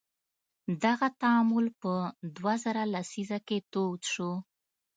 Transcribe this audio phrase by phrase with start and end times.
[0.83, 1.93] دغه تعامل په
[2.35, 4.31] دوه زره لسیزه کې دود شو.